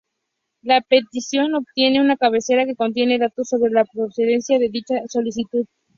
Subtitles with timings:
[0.63, 5.67] La petición obtiene una cabecera que contiene datos sobre la procedencia de dicha solicitud.